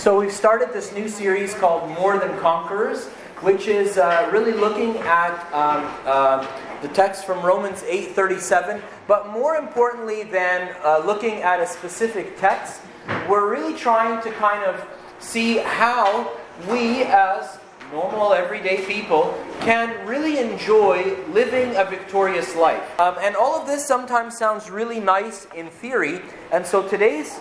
[0.00, 3.08] So we've started this new series called More Than Conquerors,
[3.42, 6.46] which is uh, really looking at um, uh,
[6.80, 8.80] the text from Romans 8:37.
[9.06, 12.80] But more importantly than uh, looking at a specific text,
[13.28, 14.82] we're really trying to kind of
[15.18, 16.32] see how
[16.70, 17.59] we, as
[17.92, 22.82] normal everyday people, can really enjoy living a victorious life.
[23.00, 26.20] Um, and all of this sometimes sounds really nice in theory.
[26.52, 27.40] And so today's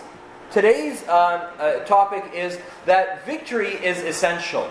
[0.52, 1.12] Today's uh,
[1.60, 2.58] uh, topic is
[2.88, 4.68] that victory is essential.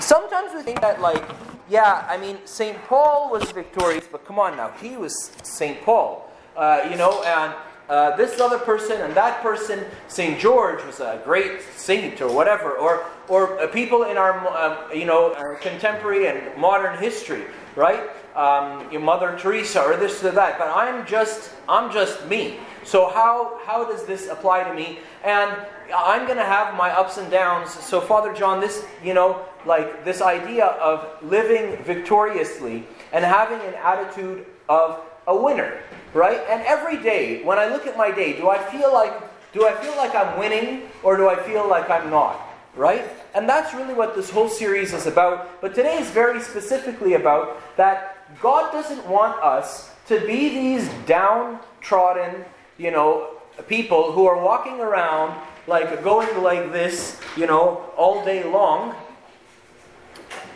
[0.00, 1.22] Sometimes we think that, like,
[1.70, 2.76] yeah, I mean, St.
[2.88, 5.80] Paul was victorious, but come on now, he was St.
[5.82, 6.28] Paul.
[6.56, 7.54] Uh, you know, and
[7.88, 10.38] uh, this other person and that person, St.
[10.38, 15.04] George was a great saint or whatever, or, or uh, people in our, um, you
[15.04, 17.44] know, our contemporary and modern history,
[17.76, 18.08] right?
[18.36, 22.58] Um, your Mother Teresa or this or that, but I'm just, I'm just me.
[22.84, 24.98] So, how, how does this apply to me?
[25.24, 25.54] And
[25.94, 27.70] I'm going to have my ups and downs.
[27.70, 33.74] So, Father John, this, you know, like this idea of living victoriously and having an
[33.74, 35.78] attitude of a winner,
[36.14, 36.40] right?
[36.48, 39.12] And every day, when I look at my day, do I feel like
[39.52, 42.40] do I feel like I'm winning or do I feel like I'm not?
[42.74, 43.04] Right?
[43.34, 45.60] And that's really what this whole series is about.
[45.60, 52.44] But today is very specifically about that God doesn't want us to be these downtrodden,
[52.78, 53.28] you know,
[53.68, 58.94] people who are walking around like going like this, you know, all day long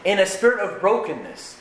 [0.04, 1.60] in a spirit of brokenness.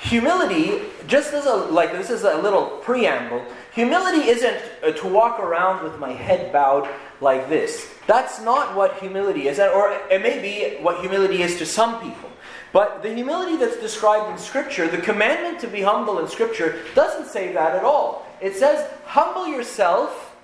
[0.00, 3.44] Humility, just as a like this is a little preamble.
[3.74, 6.88] Humility isn't uh, to walk around with my head bowed
[7.20, 7.92] like this.
[8.06, 12.30] That's not what humility is, or it may be what humility is to some people.
[12.72, 17.26] But the humility that's described in Scripture, the commandment to be humble in Scripture, doesn't
[17.26, 18.26] say that at all.
[18.40, 20.34] It says, Humble yourself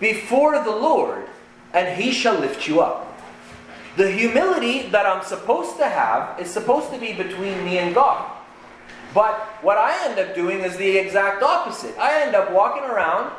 [0.00, 1.26] before the Lord,
[1.72, 3.07] and he shall lift you up.
[3.98, 8.30] The humility that I'm supposed to have is supposed to be between me and God.
[9.12, 11.98] But what I end up doing is the exact opposite.
[11.98, 13.32] I end up walking around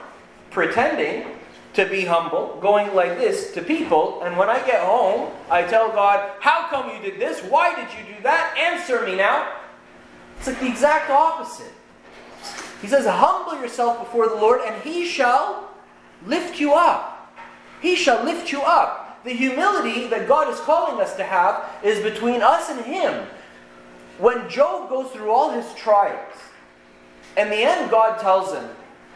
[0.52, 1.28] pretending
[1.76, 5.94] to be humble, going like this to people, and when I get home, I tell
[5.94, 7.40] God, How come you did this?
[7.40, 8.54] Why did you do that?
[8.58, 9.56] Answer me now.
[10.40, 11.72] It's like the exact opposite.
[12.82, 15.70] He says, Humble yourself before the Lord, and he shall
[16.26, 17.34] lift you up.
[17.82, 18.99] He shall lift you up.
[19.24, 23.28] The humility that God is calling us to have is between us and him.
[24.18, 26.36] When Job goes through all his trials,
[27.38, 28.64] in the end, God tells him,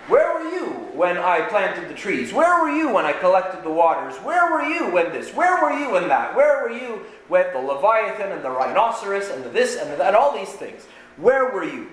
[0.08, 2.34] Where were you when I planted the trees?
[2.34, 4.16] Where were you when I collected the waters?
[4.18, 5.34] Where were you when this?
[5.34, 6.35] Where were you when that?
[6.35, 10.08] Where were you with the Leviathan and the rhinoceros and the this and the that,
[10.08, 10.85] and all these things?
[11.18, 11.90] Where were you?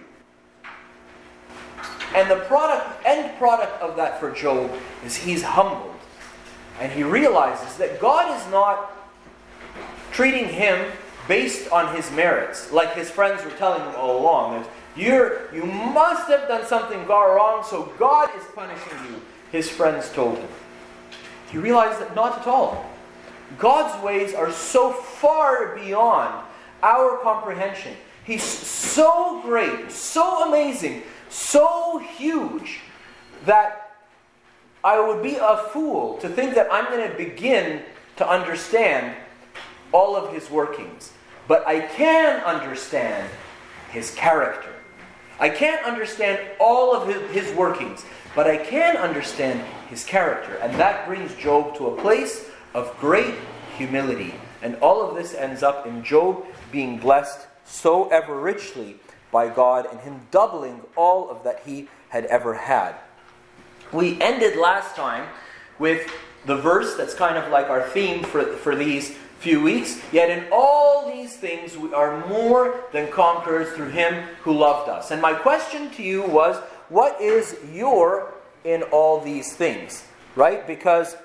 [2.14, 4.70] And the product, end product of that for Job
[5.04, 5.89] is he's humbled.
[6.80, 8.90] And he realizes that God is not
[10.12, 10.90] treating him
[11.28, 14.66] based on his merits, like his friends were telling him all along.
[14.96, 19.20] You're, you must have done something wrong, so God is punishing you,
[19.52, 20.48] his friends told him.
[21.52, 22.84] He realized that not at all.
[23.58, 26.44] God's ways are so far beyond
[26.82, 27.94] our comprehension.
[28.24, 32.80] He's so great, so amazing, so huge
[33.44, 33.89] that
[34.82, 37.82] I would be a fool to think that I'm going to begin
[38.16, 39.14] to understand
[39.92, 41.12] all of his workings.
[41.48, 43.28] But I can understand
[43.90, 44.72] his character.
[45.38, 48.04] I can't understand all of his, his, workings,
[48.36, 50.56] but I can understand his character.
[50.56, 53.34] And that brings Job to a place of great
[53.76, 54.34] humility.
[54.62, 58.96] And all of this ends up in Job being blessed so ever richly
[59.32, 62.94] by God and him doubling all of that he had ever had.
[63.92, 65.28] We ended last time
[65.78, 66.10] with
[66.46, 70.00] the verse that's kind of like our theme for, for these few weeks.
[70.12, 75.10] Yet in all these things we are more than conquerors through him who loved us.
[75.10, 76.56] And my question to you was
[76.88, 78.34] what is your
[78.64, 80.04] in all these things?
[80.36, 80.66] Right?
[80.66, 81.16] Because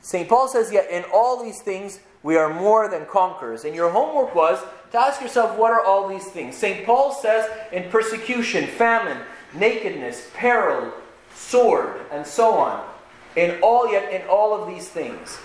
[0.00, 0.28] St.
[0.28, 3.64] Paul says, Yet in all these things we are more than conquerors.
[3.64, 4.58] And your homework was
[4.92, 6.56] to ask yourself, what are all these things?
[6.56, 6.86] St.
[6.86, 9.18] Paul says in persecution, famine,
[9.54, 10.92] nakedness, peril,
[11.34, 12.86] sword, and so on.
[13.36, 15.38] In all, yet in all of these things.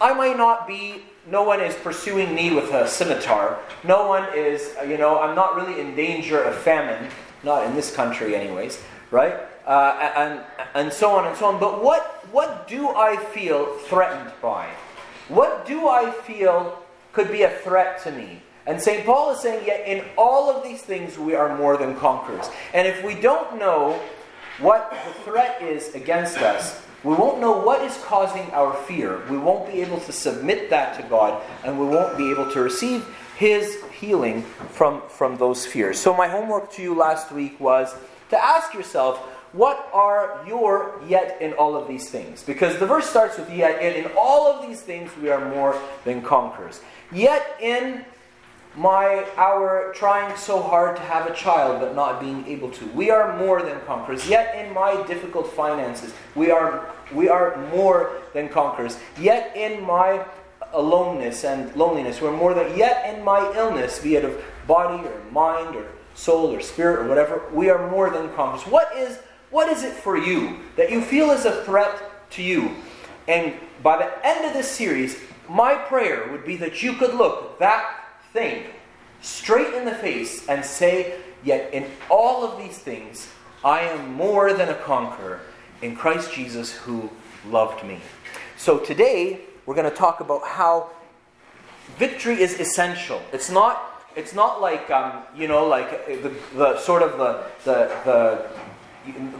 [0.00, 3.58] I might not be, no one is pursuing me with a scimitar.
[3.84, 7.10] No one is, you know, I'm not really in danger of famine.
[7.44, 8.80] Not in this country, anyways,
[9.10, 9.34] right?
[9.66, 10.40] Uh, and,
[10.74, 11.58] and so on and so on.
[11.58, 12.02] But what,
[12.32, 14.68] what do I feel threatened by?
[15.28, 16.82] What do I feel
[17.12, 18.42] could be a threat to me?
[18.66, 19.04] And St.
[19.04, 22.48] Paul is saying, yet in all of these things we are more than conquerors.
[22.74, 24.00] And if we don't know
[24.58, 29.22] what the threat is against us, we won't know what is causing our fear.
[29.28, 32.60] We won't be able to submit that to God, and we won't be able to
[32.60, 33.04] receive
[33.36, 35.98] His healing from, from those fears.
[35.98, 37.94] So, my homework to you last week was
[38.30, 39.18] to ask yourself,
[39.52, 42.42] what are your yet in all of these things?
[42.42, 46.22] Because the verse starts with yet, in all of these things we are more than
[46.22, 46.80] conquerors.
[47.12, 48.04] Yet in
[48.76, 52.86] my our trying so hard to have a child but not being able to.
[52.86, 54.28] We are more than conquerors.
[54.28, 58.98] Yet in my difficult finances, we are we are more than conquerors.
[59.20, 60.24] Yet in my
[60.72, 65.20] aloneness and loneliness, we're more than yet in my illness, be it of body or
[65.30, 68.66] mind or soul or spirit or whatever, we are more than conquerors.
[68.66, 69.18] What is
[69.50, 72.70] what is it for you that you feel is a threat to you?
[73.28, 75.18] And by the end of this series,
[75.48, 78.01] my prayer would be that you could look that
[78.32, 78.64] thing
[79.20, 81.14] straight in the face and say,
[81.44, 83.28] Yet in all of these things,
[83.64, 85.40] I am more than a conqueror
[85.80, 87.10] in Christ Jesus who
[87.48, 88.00] loved me.
[88.56, 90.90] So today, we're going to talk about how
[91.98, 93.20] victory is essential.
[93.32, 93.88] It's not.
[94.14, 98.46] It's not like um, you know, like the, the sort of the, the, the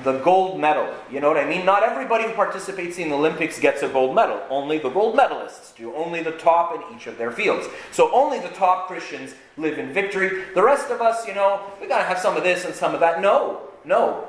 [0.03, 0.93] the gold medal.
[1.11, 1.65] You know what I mean?
[1.65, 4.43] Not everybody who participates in the Olympics gets a gold medal.
[4.51, 5.95] Only the gold medalists do.
[5.95, 7.69] Only the top in each of their fields.
[7.93, 10.45] So only the top Christians live in victory.
[10.55, 13.01] The rest of us, you know, we gotta have some of this and some of
[13.01, 13.21] that.
[13.21, 14.27] No, no.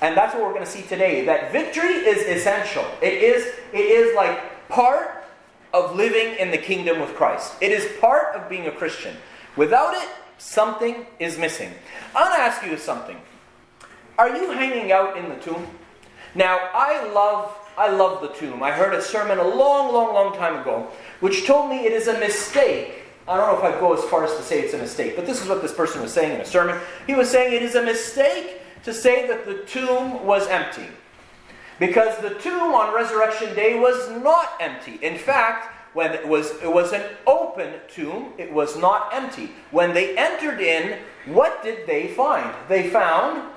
[0.00, 1.24] And that's what we're to see today.
[1.26, 2.84] That victory is essential.
[3.02, 3.46] It is.
[3.72, 5.24] It is like part
[5.74, 7.54] of living in the kingdom with Christ.
[7.60, 9.16] It is part of being a Christian.
[9.56, 10.08] Without it,
[10.38, 11.72] something is missing.
[12.16, 13.16] I want to ask you something.
[14.18, 15.66] Are you hanging out in the tomb?
[16.34, 18.62] Now, I love I love the tomb.
[18.62, 20.88] I heard a sermon a long, long, long time ago
[21.20, 23.02] which told me it is a mistake.
[23.26, 25.26] I don't know if I'd go as far as to say it's a mistake, but
[25.26, 26.78] this is what this person was saying in a sermon.
[27.06, 30.86] He was saying it is a mistake to say that the tomb was empty.
[31.78, 34.98] Because the tomb on resurrection day was not empty.
[35.02, 39.50] In fact, when it was it was an open tomb, it was not empty.
[39.70, 42.54] When they entered in, what did they find?
[42.68, 43.51] They found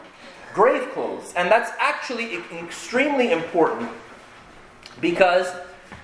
[0.56, 1.34] grave clothes.
[1.36, 3.92] And that's actually extremely important
[5.02, 5.54] because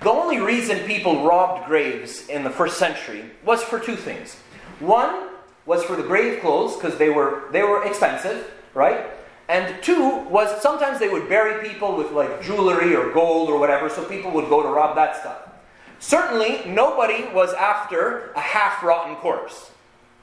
[0.02, 4.36] the only reason people robbed graves in the first century was for two things.
[4.78, 5.30] One
[5.64, 9.06] was for the grave clothes because they were they were expensive, right?
[9.48, 13.88] And two was sometimes they would bury people with like jewelry or gold or whatever,
[13.88, 15.48] so people would go to rob that stuff.
[15.98, 19.70] Certainly, nobody was after a half rotten corpse.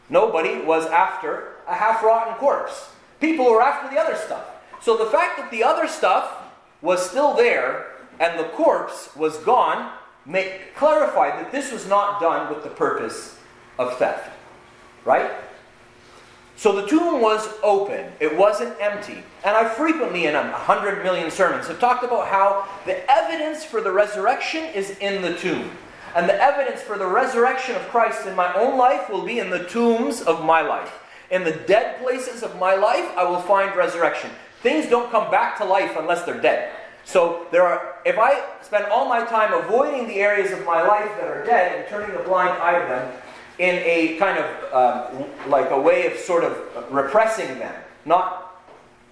[0.10, 2.90] Nobody was after a half rotten corpse.
[3.20, 4.46] People were after the other stuff.
[4.82, 6.38] So the fact that the other stuff
[6.82, 7.88] was still there
[8.20, 9.92] and the corpse was gone
[10.26, 13.38] make, clarified that this was not done with the purpose
[13.78, 14.32] of theft.
[15.06, 15.32] Right?
[16.56, 19.24] So the tomb was open, it wasn't empty.
[19.46, 23.80] And I frequently, in a hundred million sermons, have talked about how the evidence for
[23.80, 25.72] the resurrection is in the tomb.
[26.16, 29.50] And the evidence for the resurrection of Christ in my own life will be in
[29.50, 30.92] the tombs of my life.
[31.32, 34.32] In the dead places of my life, I will find resurrection.
[34.62, 36.72] Things don't come back to life unless they're dead.
[37.06, 41.10] So there are if I spend all my time avoiding the areas of my life
[41.20, 43.22] that are dead and turning a blind eye to them
[43.58, 46.58] in a kind of um, like a way of sort of
[46.92, 47.74] repressing them,
[48.06, 48.50] not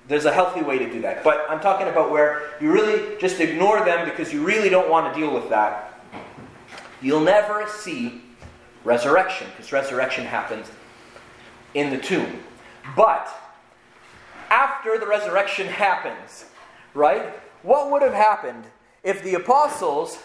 [0.08, 1.24] there's a healthy way to do that.
[1.24, 5.14] But I'm talking about where you really just ignore them because you really don't want
[5.14, 6.02] to deal with that.
[7.02, 8.22] You'll never see
[8.84, 10.68] resurrection because resurrection happens
[11.78, 12.42] in the tomb.
[12.96, 13.30] But
[14.50, 16.46] after the resurrection happens,
[16.94, 17.34] right?
[17.64, 18.66] What would have happened
[19.04, 20.18] if the apostles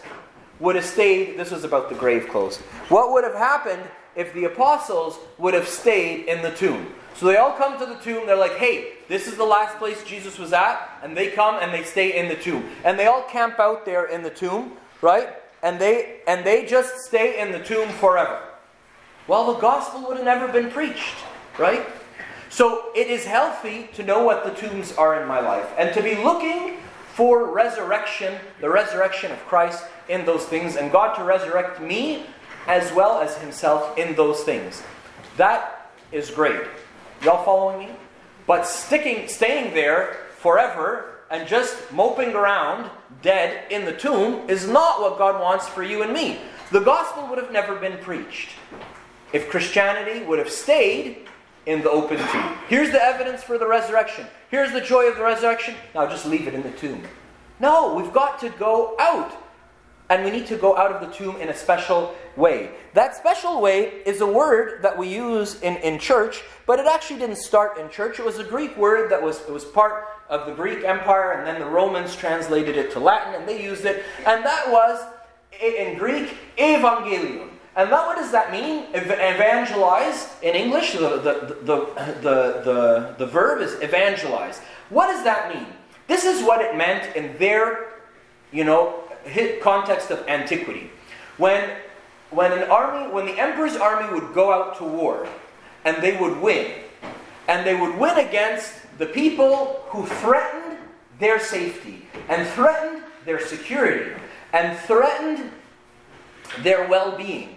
[0.59, 1.37] would have stayed?
[1.37, 2.57] This was about the grave clothes.
[2.89, 3.83] What would have happened
[4.15, 6.93] if the apostles would have stayed in the tomb?
[7.15, 8.25] So they all come to the tomb.
[8.25, 10.99] They're like, hey, this is the last place Jesus was at.
[11.03, 12.67] And they come and they stay in the tomb.
[12.83, 15.29] And they all camp out there in the tomb, right?
[15.61, 18.41] And they, and they just stay in the tomb forever.
[19.27, 21.15] Well, the gospel would have never been preached
[21.57, 21.85] right?
[22.49, 26.03] So it is healthy to know what the tombs are in my life and to
[26.03, 26.77] be looking
[27.13, 32.25] for resurrection, the resurrection of Christ in those things, and God to resurrect me
[32.67, 34.83] as well as Himself in those things.
[35.37, 36.61] That is great.
[37.23, 37.95] Y'all following me?
[38.45, 42.89] But sticking, staying there forever and just moping around
[43.21, 46.39] dead in the tomb is not what God wants for you and me.
[46.71, 48.49] The gospel would have never been preached.
[49.31, 51.27] If Christianity would have stayed
[51.65, 52.57] in the open tomb.
[52.67, 54.25] Here's the evidence for the resurrection.
[54.49, 55.75] Here's the joy of the resurrection.
[55.95, 57.03] Now just leave it in the tomb.
[57.59, 59.33] No, we've got to go out
[60.09, 62.71] and we need to go out of the tomb in a special way.
[62.93, 67.19] That special way is a word that we use in, in church, but it actually
[67.19, 68.19] didn't start in church.
[68.19, 71.47] It was a Greek word that was, it was part of the Greek Empire, and
[71.47, 75.03] then the Romans translated it to Latin, and they used it, and that was,
[75.61, 77.49] in Greek, evangelium.
[77.75, 78.85] And that, what does that mean?
[78.93, 84.59] Evangelize in English, the, the, the, the, the, verb is evangelize.
[84.89, 85.65] What does that mean?
[86.07, 87.87] This is what it meant in their,
[88.51, 89.03] you know,
[89.61, 90.91] context of antiquity.
[91.37, 91.67] When,
[92.29, 95.27] when an army, when the emperor's army would go out to war,
[95.83, 96.73] and they would win,
[97.47, 100.77] and they would win against the people who threatened
[101.19, 104.11] their safety, and threatened their security,
[104.51, 105.49] and threatened
[106.61, 107.52] their well-being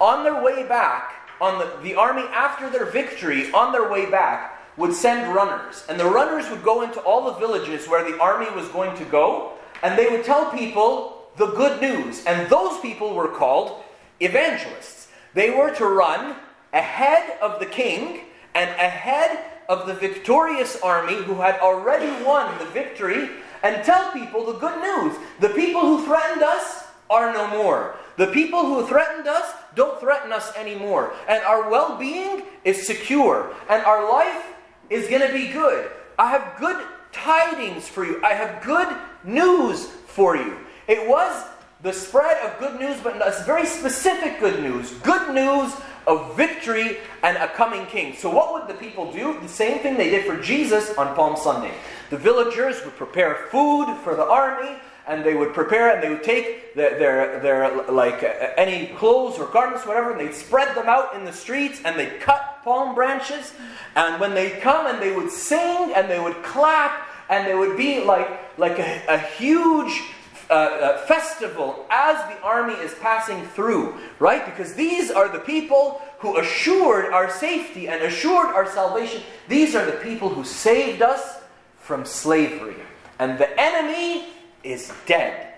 [0.00, 4.60] on their way back, on the, the army after their victory, on their way back,
[4.76, 5.84] would send runners.
[5.88, 9.04] And the runners would go into all the villages where the army was going to
[9.04, 12.24] go, and they would tell people the good news.
[12.26, 13.82] And those people were called
[14.20, 15.08] evangelists.
[15.34, 16.36] They were to run
[16.72, 18.20] ahead of the king
[18.54, 23.30] and ahead of the victorious army who had already won the victory
[23.62, 25.16] and tell people the good news.
[25.40, 27.96] The people who threatened us are no more.
[28.16, 31.14] The people who threatened us don't threaten us anymore.
[31.28, 33.54] And our well being is secure.
[33.68, 34.44] And our life
[34.90, 35.90] is going to be good.
[36.18, 38.22] I have good tidings for you.
[38.24, 38.88] I have good
[39.24, 40.58] news for you.
[40.88, 41.46] It was
[41.82, 44.92] the spread of good news, but it's very specific good news.
[45.02, 45.74] Good news
[46.06, 48.14] of victory and a coming king.
[48.14, 49.38] So, what would the people do?
[49.40, 51.72] The same thing they did for Jesus on Palm Sunday.
[52.10, 54.76] The villagers would prepare food for the army
[55.06, 59.38] and they would prepare and they would take their, their, their like uh, any clothes
[59.38, 62.94] or garments, whatever, and they'd spread them out in the streets and they'd cut palm
[62.94, 63.52] branches.
[63.96, 67.76] And when they'd come and they would sing and they would clap and they would
[67.76, 70.02] be like, like a, a huge
[70.50, 74.44] uh, uh, festival as the army is passing through, right?
[74.44, 79.22] Because these are the people who assured our safety and assured our salvation.
[79.48, 81.40] These are the people who saved us
[81.78, 82.76] from slavery.
[83.18, 84.26] And the enemy
[84.64, 85.54] is dead.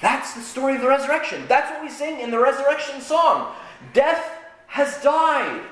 [0.00, 1.44] That's the story of the resurrection.
[1.48, 3.54] That's what we sing in the resurrection song.
[3.92, 5.62] Death has died,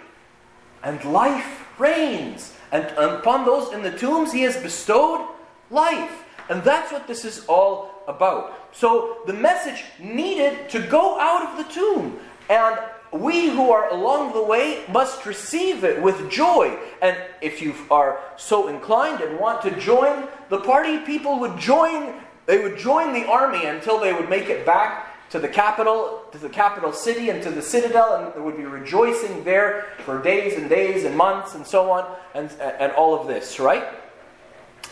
[0.82, 2.54] and life reigns.
[2.70, 5.26] And upon those in the tombs, he has bestowed
[5.70, 6.24] life.
[6.48, 8.68] And that's what this is all about.
[8.72, 12.18] So the message needed to go out of the tomb.
[12.48, 12.78] And
[13.12, 16.76] we who are along the way must receive it with joy.
[17.02, 22.14] And if you are so inclined and want to join the party, people would join
[22.50, 26.38] they would join the army until they would make it back to the capital, to
[26.38, 30.58] the capital city, and to the citadel, and they would be rejoicing there for days
[30.58, 33.84] and days and months and so on, and, and all of this, right?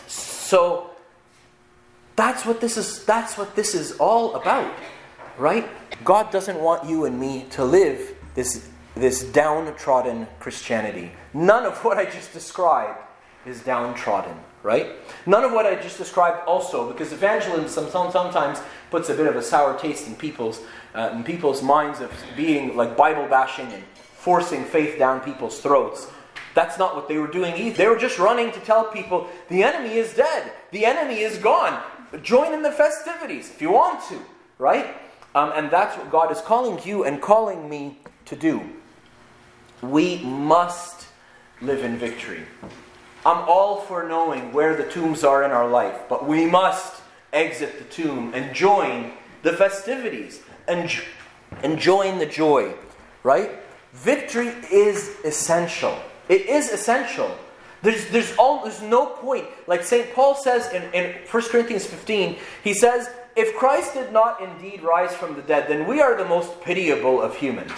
[0.07, 0.91] So
[2.15, 3.03] that's what this is.
[3.03, 4.73] That's what this is all about,
[5.37, 5.67] right?
[6.05, 11.11] God doesn't want you and me to live this this downtrodden Christianity.
[11.33, 12.99] None of what I just described
[13.45, 14.91] is downtrodden right?
[15.25, 18.59] None of what I just described also, because evangelism sometimes
[18.91, 20.61] puts a bit of a sour taste in people's,
[20.93, 26.07] uh, in people's minds of being like Bible bashing and forcing faith down people's throats.
[26.55, 27.77] That's not what they were doing either.
[27.77, 31.81] They were just running to tell people the enemy is dead, the enemy is gone.
[32.23, 34.19] Join in the festivities if you want to,
[34.57, 34.95] right?
[35.35, 38.61] Um, and that's what God is calling you and calling me to do.
[39.81, 41.07] We must
[41.61, 42.41] live in victory.
[43.25, 47.01] I'm all for knowing where the tombs are in our life, but we must
[47.33, 49.11] exit the tomb and join
[49.43, 50.89] the festivities and,
[51.63, 52.73] and join the joy,
[53.23, 53.51] right?
[53.93, 55.97] Victory is essential.
[56.29, 57.37] It is essential.
[57.81, 59.45] There's, there's, all, there's no point.
[59.67, 60.13] Like St.
[60.13, 65.13] Paul says in, in 1 Corinthians 15, he says, If Christ did not indeed rise
[65.13, 67.71] from the dead, then we are the most pitiable of humans.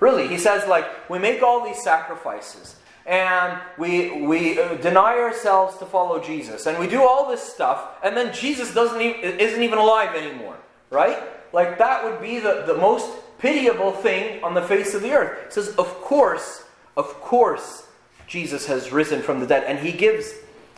[0.00, 5.76] Really, he says, like, we make all these sacrifices and we, we uh, deny ourselves
[5.78, 6.66] to follow Jesus.
[6.66, 10.56] And we do all this stuff, and then Jesus doesn't even, isn't even alive anymore,
[10.90, 11.18] right?
[11.52, 15.52] Like that would be the, the most pitiable thing on the face of the earth.
[15.52, 16.64] Says, of course,
[16.96, 17.86] of course,
[18.26, 19.64] Jesus has risen from the dead.
[19.64, 20.32] And he gives,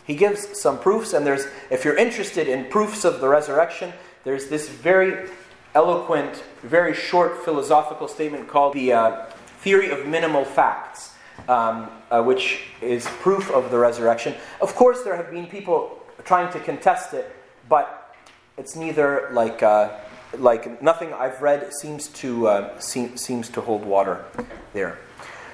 [0.05, 3.93] he gives some proofs, and there's, if you're interested in proofs of the resurrection,
[4.25, 5.29] there's this very
[5.73, 9.25] eloquent, very short philosophical statement called the uh,
[9.59, 11.13] theory of minimal facts
[11.47, 14.33] um, uh, which is proof of the resurrection.
[14.61, 17.33] Of course, there have been people trying to contest it,
[17.69, 18.15] but
[18.57, 19.97] it's neither like uh,
[20.37, 24.25] like nothing I've read seems to uh, seem, seems to hold water
[24.73, 24.97] there.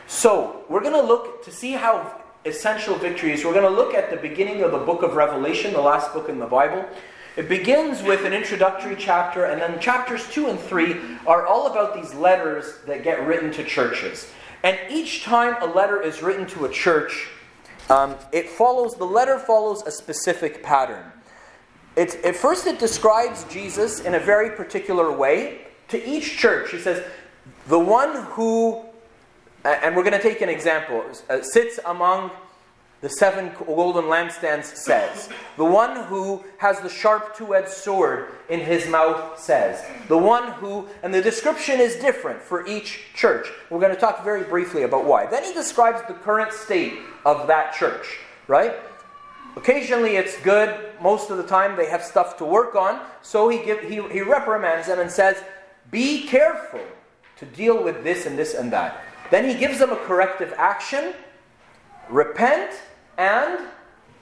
[0.07, 3.45] So we're going to look to see how essential victory is.
[3.45, 6.29] We're going to look at the beginning of the book of Revelation, the last book
[6.29, 6.85] in the Bible.
[7.35, 11.95] It begins with an introductory chapter, and then chapters 2 and 3 are all about
[11.95, 14.31] these letters that get written to churches.
[14.63, 17.27] And each time a letter is written to a church,
[17.89, 21.03] um, it follows, the letter follows a specific pattern.
[21.95, 26.71] It's, at first, it describes Jesus in a very particular way to each church.
[26.71, 27.05] He says,
[27.67, 28.83] The one who,
[29.65, 32.31] and we're going to take an example, uh, sits among
[33.03, 35.27] the seven golden lampstands says.
[35.57, 39.83] The one who has the sharp two edged sword in his mouth says.
[40.07, 43.49] The one who, and the description is different for each church.
[43.69, 45.25] We're going to talk very briefly about why.
[45.25, 46.93] Then he describes the current state
[47.25, 48.73] of that church, right?
[49.57, 53.65] Occasionally it's good, most of the time they have stuff to work on, so he,
[53.65, 55.43] give, he, he reprimands them and says,
[55.91, 56.79] Be careful
[57.35, 59.03] to deal with this and this and that.
[59.29, 61.13] Then he gives them a corrective action
[62.09, 62.71] repent
[63.17, 63.59] and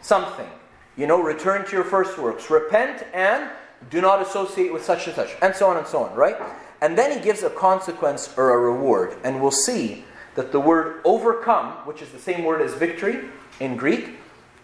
[0.02, 0.50] something.
[0.98, 2.50] You know, return to your first works.
[2.50, 3.50] Repent and
[3.90, 5.30] do not associate with such and such.
[5.42, 6.38] And so on and so on, right?
[6.82, 9.16] And then he gives a consequence or a reward.
[9.24, 10.06] And we'll see
[10.36, 13.26] that the word overcome, which is the same word as victory
[13.60, 14.18] in Greek,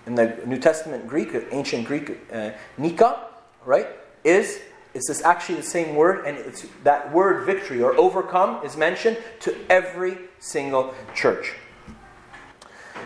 [0.06, 3.28] in the New Testament Greek, ancient Greek, uh, nika,
[3.66, 3.88] right,
[4.24, 4.60] is
[4.94, 9.18] is this actually the same word, and it's that word victory or overcome is mentioned
[9.42, 11.54] to every single church.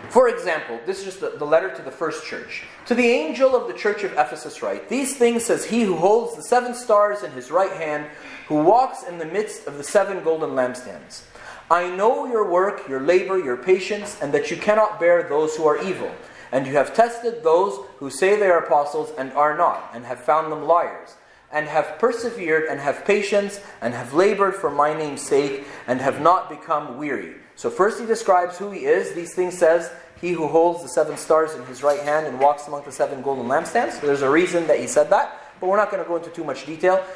[0.08, 2.64] For example, this is just the, the, letter to the first church.
[2.86, 6.36] To the angel of the church of Ephesus, write These things says he who holds
[6.36, 8.06] the seven stars in his right hand,
[8.48, 11.22] who walks in the midst of the seven golden lampstands.
[11.70, 15.64] I know your work, your labor, your patience, and that you cannot bear those who
[15.66, 16.12] are evil.
[16.50, 20.20] And you have tested those who say they are apostles and are not, and have
[20.20, 21.16] found them liars,
[21.50, 26.20] and have persevered, and have patience, and have labored for my name's sake, and have
[26.20, 27.36] not become weary.
[27.62, 29.14] So, first he describes who he is.
[29.14, 32.66] These things says, He who holds the seven stars in his right hand and walks
[32.66, 34.00] among the seven golden lampstands.
[34.00, 36.30] So there's a reason that he said that, but we're not going to go into
[36.30, 37.06] too much detail.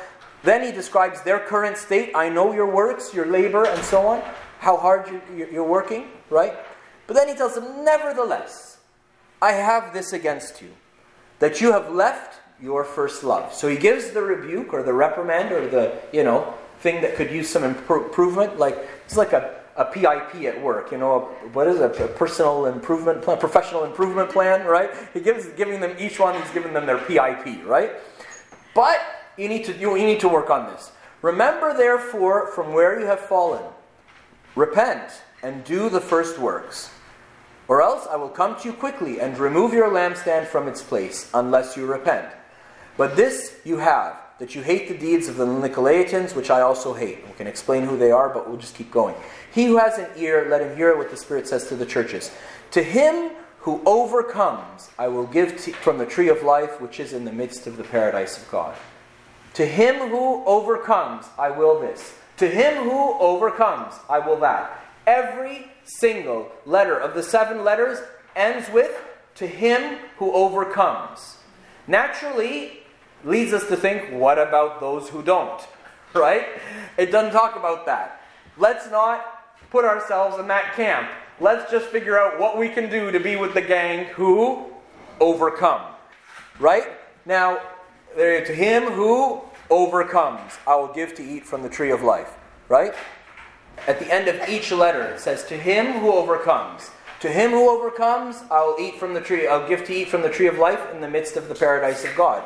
[0.45, 2.13] Then he describes their current state.
[2.15, 4.23] I know your works, your labor, and so on,
[4.61, 6.55] how hard you're working, right?
[7.09, 8.79] But then he tells them, Nevertheless,
[9.43, 10.69] I have this against you,
[11.41, 13.53] that you have left your first love.
[13.53, 17.33] So he gives the rebuke or the reprimand or the, you know, thing that could
[17.33, 18.61] use some improvement.
[18.61, 22.09] Like, it's like a a PIP at work, you know, a, what is it, a
[22.09, 24.91] personal improvement plan, professional improvement plan, right?
[25.13, 27.93] He gives giving them each one, he's giving them their PIP, right?
[28.75, 29.01] But
[29.37, 30.93] you need to you, you need to work on this.
[31.23, 33.63] Remember, therefore, from where you have fallen,
[34.55, 36.91] repent and do the first works.
[37.69, 41.31] Or else I will come to you quickly and remove your lampstand from its place,
[41.35, 42.29] unless you repent.
[42.97, 46.93] But this you have that you hate the deeds of the Nicolaitans, which I also
[46.93, 47.27] hate.
[47.27, 49.15] We can explain who they are, but we'll just keep going.
[49.53, 52.31] He who has an ear, let him hear what the Spirit says to the churches.
[52.73, 57.15] To him who overcomes, I will give t- from the tree of life, which is
[57.15, 58.77] in the midst of the paradise of God.
[59.55, 62.15] To him who overcomes, I will this.
[62.37, 64.85] To him who overcomes, I will that.
[65.07, 67.99] Every single letter of the seven letters
[68.35, 69.03] ends with,
[69.37, 71.39] To him who overcomes.
[71.87, 72.81] Naturally,
[73.25, 75.61] leads us to think, what about those who don't?
[76.15, 76.47] Right?
[76.97, 78.23] It doesn't talk about that.
[78.57, 81.11] Let's not put ourselves in that camp.
[81.41, 84.65] Let's just figure out what we can do to be with the gang who
[85.21, 85.83] overcome.
[86.59, 86.85] Right?
[87.27, 87.61] Now,
[88.17, 92.33] to him who overcomes, I will give to eat from the tree of life.
[92.69, 92.95] Right?
[93.87, 96.91] At the end of each letter, it says, To him who overcomes.
[97.21, 100.23] To him who overcomes, I will eat from the tree, I'll give to eat from
[100.23, 102.43] the tree of life in the midst of the paradise of God.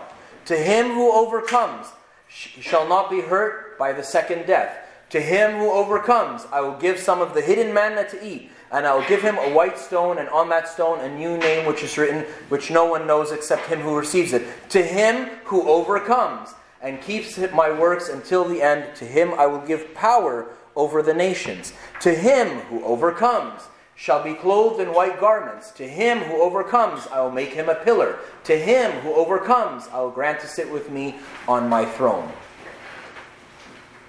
[0.47, 1.87] To him who overcomes
[2.29, 4.77] shall not be hurt by the second death.
[5.11, 8.87] To him who overcomes, I will give some of the hidden manna to eat, and
[8.87, 11.83] I will give him a white stone, and on that stone a new name which
[11.83, 14.47] is written, which no one knows except him who receives it.
[14.71, 19.67] To him who overcomes and keeps my works until the end, to him I will
[19.67, 21.73] give power over the nations.
[22.01, 23.63] To him who overcomes,
[24.01, 25.71] shall be clothed in white garments.
[25.73, 28.19] To him who overcomes, I will make him a pillar.
[28.45, 32.33] To him who overcomes, I will grant to sit with me on my throne.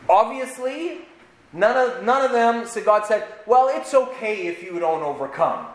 [0.07, 0.99] Obviously,
[1.51, 5.67] none of, none of them, so God said, well, it's okay if you don't overcome.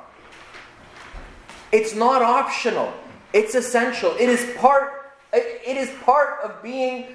[1.70, 2.94] It's not optional.
[3.34, 4.12] It's essential.
[4.18, 7.08] It is part, it is part of being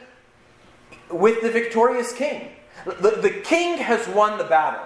[1.09, 2.49] with the victorious king.
[2.85, 4.85] The, the king has won the battle.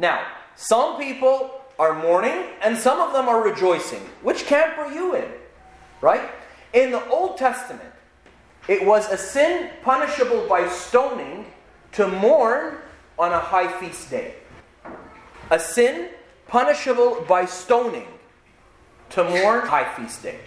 [0.00, 4.00] Now, some people are mourning and some of them are rejoicing.
[4.22, 5.28] Which camp are you in?
[6.00, 6.30] Right?
[6.72, 7.92] In the Old Testament,
[8.68, 11.46] it was a sin punishable by stoning
[11.92, 12.76] to mourn
[13.18, 14.34] on a high feast day.
[15.50, 16.10] A sin
[16.46, 18.06] punishable by stoning
[19.10, 20.38] to mourn high feast day.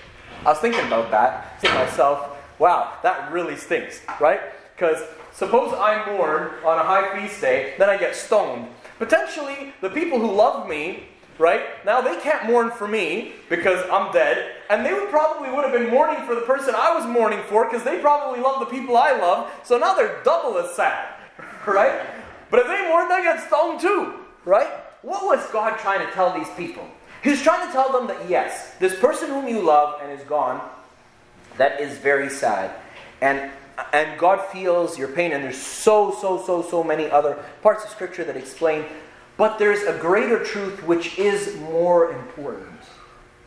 [0.45, 1.59] I was thinking about that.
[1.61, 4.39] To myself, wow, that really stinks, right?
[4.75, 5.01] Because
[5.33, 8.67] suppose I mourn on a high feast day, then I get stoned.
[8.97, 11.03] Potentially, the people who love me,
[11.37, 15.63] right, now they can't mourn for me because I'm dead, and they would probably would
[15.63, 18.65] have been mourning for the person I was mourning for because they probably love the
[18.65, 21.13] people I love, so now they're double as sad,
[21.67, 22.01] right?
[22.49, 24.13] But if they mourn, they get stoned too,
[24.45, 24.67] right?
[25.01, 26.87] What was God trying to tell these people?
[27.23, 30.25] He was trying to tell them that yes, this person whom you love and is
[30.27, 30.61] gone,
[31.57, 32.71] that is very sad.
[33.21, 33.51] And
[33.93, 37.89] and God feels your pain, and there's so, so, so, so many other parts of
[37.91, 38.85] Scripture that explain.
[39.37, 42.79] But there's a greater truth which is more important.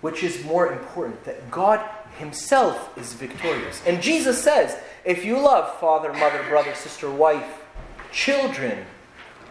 [0.01, 1.81] Which is more important that God
[2.19, 3.83] Himself is victorious.
[3.87, 7.65] And Jesus says, if you love father, mother, brother, sister, wife,
[8.13, 8.85] children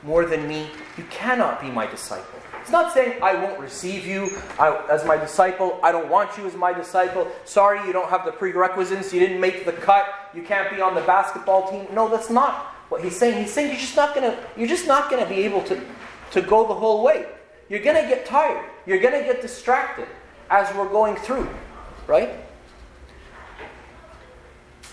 [0.04, 2.39] more than me, you cannot be my disciple.
[2.70, 4.30] It's not saying I won't receive you
[4.60, 5.80] as my disciple.
[5.82, 7.28] I don't want you as my disciple.
[7.44, 9.12] Sorry, you don't have the prerequisites.
[9.12, 10.06] You didn't make the cut.
[10.36, 11.88] You can't be on the basketball team.
[11.96, 13.42] No, that's not what he's saying.
[13.42, 14.38] He's saying you're just not gonna.
[14.56, 15.82] You're just not gonna be able to
[16.30, 17.26] to go the whole way.
[17.70, 18.64] You're gonna get tired.
[18.86, 20.08] You're gonna get distracted
[20.52, 21.50] as we're going through,
[22.06, 22.36] right?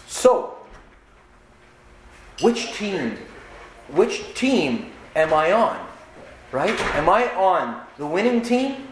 [0.06, 0.56] So,
[2.40, 3.18] which team?
[3.88, 5.85] Which team am I on?
[6.52, 6.78] Right?
[6.94, 8.88] Am I on the winning team?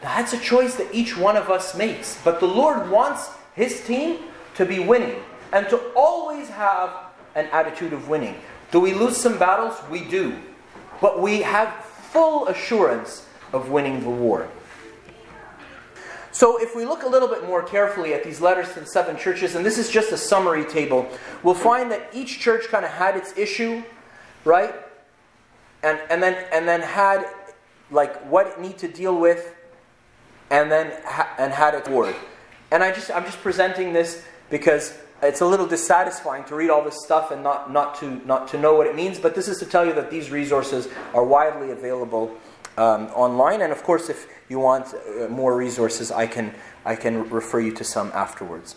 [0.00, 2.20] That's a choice that each one of us makes.
[2.22, 4.20] But the Lord wants His team
[4.54, 5.16] to be winning
[5.52, 6.90] and to always have
[7.34, 8.36] an attitude of winning.
[8.70, 9.74] Do we lose some battles?
[9.90, 10.38] We do.
[11.00, 14.48] But we have full assurance of winning the war.
[16.30, 19.16] So, if we look a little bit more carefully at these letters to the seven
[19.16, 21.08] churches, and this is just a summary table,
[21.42, 23.82] we'll find that each church kind of had its issue,
[24.44, 24.72] right?
[25.82, 27.26] And, and then and then had
[27.90, 29.54] like what it need to deal with
[30.50, 32.14] and then ha- and had it word
[32.70, 36.84] and i just i'm just presenting this because it's a little dissatisfying to read all
[36.84, 39.58] this stuff and not, not to not to know what it means but this is
[39.58, 42.36] to tell you that these resources are widely available
[42.76, 43.60] um, online.
[43.62, 47.72] And of course if you want uh, more resources i can i can refer you
[47.74, 48.76] to some afterwards.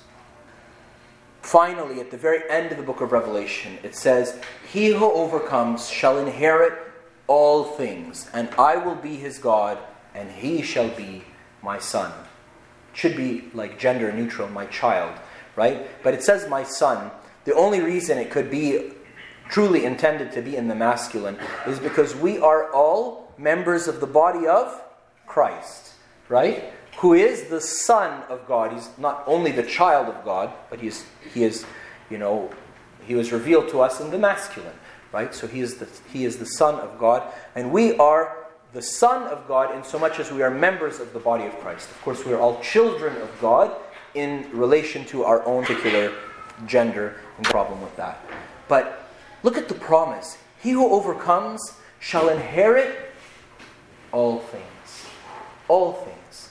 [1.42, 4.40] Finally at the very end of the book of revelation it says
[4.72, 6.91] he who overcomes shall inherit
[7.32, 9.78] all things, and I will be his God,
[10.14, 11.24] and he shall be
[11.64, 12.12] my son.
[12.92, 15.18] should be like gender neutral, my child,
[15.56, 15.88] right?
[16.04, 17.10] But it says my son.
[17.46, 18.92] The only reason it could be
[19.48, 24.08] truly intended to be in the masculine is because we are all members of the
[24.08, 24.82] body of
[25.26, 25.94] Christ,
[26.28, 26.74] right?
[26.98, 28.74] Who is the Son of God.
[28.74, 31.66] He's not only the child of God, but he is, he is
[32.10, 32.50] you know,
[33.08, 34.76] he was revealed to us in the masculine
[35.12, 35.34] right?
[35.34, 38.38] So he is the he is the Son of God, and we are
[38.74, 41.54] the Son of God in so much as we are members of the body of
[41.60, 41.90] Christ.
[41.90, 43.76] Of course, we are all children of God
[44.14, 46.14] in relation to our own particular
[46.66, 48.20] gender and problem with that.
[48.68, 49.10] But
[49.44, 53.12] look at the promise: He who overcomes shall inherit
[54.12, 55.06] all things.
[55.68, 56.50] All things.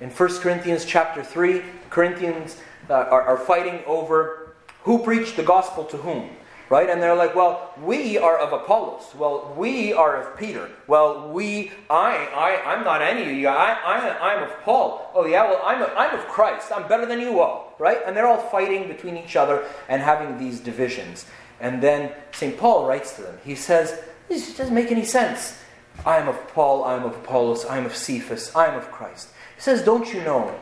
[0.00, 2.56] In 1 Corinthians chapter 3, Corinthians
[2.90, 6.30] uh, are, are fighting over who preached the gospel to whom
[6.68, 6.88] right?
[6.88, 9.14] And they're like, well, we are of Apollos.
[9.16, 10.70] Well, we are of Peter.
[10.86, 13.48] Well, we, I, I, I'm not any of you.
[13.48, 15.10] I, I, I'm of Paul.
[15.14, 16.72] Oh yeah, well, I'm, a, I'm of Christ.
[16.74, 17.98] I'm better than you all, right?
[18.06, 21.26] And they're all fighting between each other and having these divisions.
[21.60, 22.56] And then St.
[22.58, 23.38] Paul writes to them.
[23.44, 25.58] He says, this doesn't make any sense.
[26.04, 28.90] I am of Paul, I am of Apollos, I am of Cephas, I am of
[28.90, 29.28] Christ.
[29.54, 30.58] He says, don't you know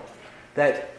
[0.54, 0.90] that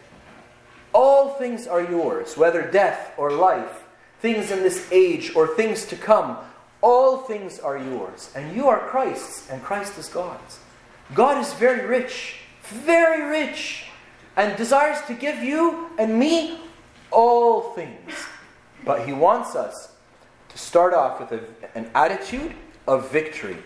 [0.93, 3.82] all things are yours, whether death or life,
[4.23, 6.37] things in this age or things to come,
[6.81, 8.31] all things are yours.
[8.33, 10.59] And you are Christ's, and Christ is God's.
[11.13, 13.83] God is very rich, very rich,
[14.37, 16.61] and desires to give you and me
[17.11, 18.13] all things.
[18.85, 19.91] But He wants us
[20.47, 22.53] to start off with a, an attitude
[22.87, 23.57] of victory.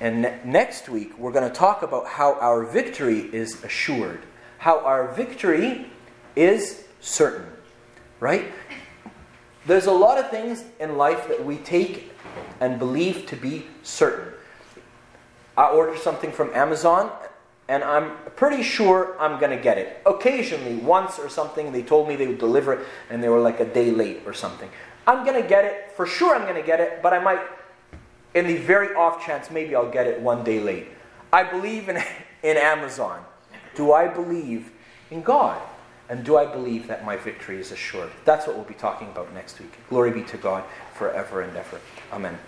[0.00, 4.22] And ne- next week, we're going to talk about how our victory is assured,
[4.58, 5.90] how our victory
[6.36, 7.46] is certain.
[8.20, 8.52] Right?
[9.66, 12.12] There's a lot of things in life that we take
[12.60, 14.32] and believe to be certain.
[15.56, 17.10] I order something from Amazon
[17.68, 20.00] and I'm pretty sure I'm going to get it.
[20.06, 23.58] Occasionally, once or something, they told me they would deliver it and they were like
[23.58, 24.70] a day late or something.
[25.06, 25.92] I'm going to get it.
[25.96, 27.40] For sure, I'm going to get it, but I might,
[28.34, 30.88] in the very off chance, maybe I'll get it one day late.
[31.32, 31.96] I believe in,
[32.44, 33.24] in Amazon.
[33.74, 34.70] Do I believe
[35.10, 35.60] in God?
[36.08, 38.10] And do I believe that my victory is assured?
[38.24, 39.72] That's what we'll be talking about next week.
[39.88, 40.64] Glory be to God
[40.94, 41.80] forever and ever.
[42.12, 42.38] Amen.